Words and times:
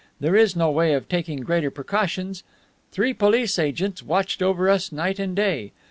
There 0.19 0.35
is 0.35 0.55
no 0.55 0.71
way 0.71 0.93
of 0.93 1.07
taking 1.07 1.41
greater 1.41 1.69
precautions. 1.69 2.41
Three 2.91 3.13
police 3.13 3.59
agents 3.59 4.01
watched 4.01 4.41
over 4.41 4.67
us 4.67 4.91
night 4.91 5.19
and 5.19 5.35
day. 5.35 5.73